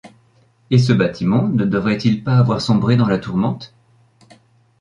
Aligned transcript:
Et 0.71 0.79
ce 0.79 0.93
bâtiment, 0.93 1.47
ne 1.47 1.63
devait-il 1.63 2.23
pas 2.23 2.39
avoir 2.39 2.59
sombré 2.59 2.95
dans 2.97 3.05
la 3.05 3.19
tourmente? 3.19 3.71